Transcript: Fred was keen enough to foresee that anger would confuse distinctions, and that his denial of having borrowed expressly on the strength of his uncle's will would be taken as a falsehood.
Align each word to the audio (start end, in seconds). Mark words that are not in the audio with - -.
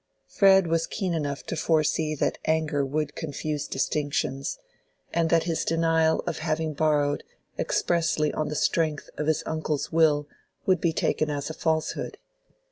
Fred 0.25 0.65
was 0.65 0.87
keen 0.87 1.13
enough 1.13 1.43
to 1.43 1.55
foresee 1.55 2.15
that 2.15 2.39
anger 2.45 2.83
would 2.83 3.13
confuse 3.13 3.67
distinctions, 3.67 4.57
and 5.13 5.29
that 5.29 5.43
his 5.43 5.63
denial 5.63 6.21
of 6.25 6.39
having 6.39 6.73
borrowed 6.73 7.23
expressly 7.59 8.33
on 8.33 8.49
the 8.49 8.55
strength 8.55 9.11
of 9.19 9.27
his 9.27 9.43
uncle's 9.45 9.91
will 9.91 10.27
would 10.65 10.81
be 10.81 10.91
taken 10.91 11.29
as 11.29 11.51
a 11.51 11.53
falsehood. 11.53 12.17